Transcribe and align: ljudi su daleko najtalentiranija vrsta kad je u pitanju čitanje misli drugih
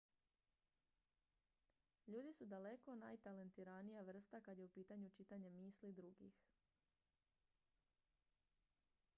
ljudi 2.13 2.31
su 2.37 2.45
daleko 2.53 2.95
najtalentiranija 2.95 4.01
vrsta 4.01 4.39
kad 4.41 4.57
je 4.57 4.65
u 4.65 4.69
pitanju 4.69 5.09
čitanje 5.09 5.49
misli 5.49 5.93
drugih 5.93 6.43